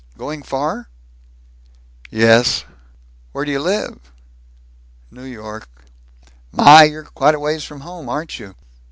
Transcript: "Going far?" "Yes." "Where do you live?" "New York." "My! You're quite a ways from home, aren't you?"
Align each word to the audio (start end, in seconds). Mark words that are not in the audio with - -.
"Going 0.17 0.41
far?" 0.41 0.89
"Yes." 2.09 2.65
"Where 3.33 3.45
do 3.45 3.51
you 3.51 3.59
live?" 3.59 3.99
"New 5.11 5.25
York." 5.25 5.69
"My! 6.51 6.85
You're 6.85 7.03
quite 7.03 7.35
a 7.35 7.39
ways 7.39 7.63
from 7.65 7.81
home, 7.81 8.09
aren't 8.09 8.39
you?" 8.39 8.55